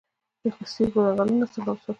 [0.41, 1.89] د پستې ځنګلونه څنګه وساتو؟